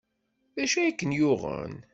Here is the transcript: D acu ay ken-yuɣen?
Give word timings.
D 0.55 0.57
acu 0.63 0.77
ay 0.79 0.91
ken-yuɣen? 0.93 1.75